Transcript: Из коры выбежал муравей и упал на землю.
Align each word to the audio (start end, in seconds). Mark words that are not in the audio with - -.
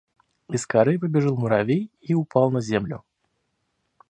Из 0.49 0.65
коры 0.65 0.97
выбежал 0.97 1.37
муравей 1.37 1.91
и 2.01 2.15
упал 2.15 2.49
на 2.49 2.59
землю. 2.59 3.03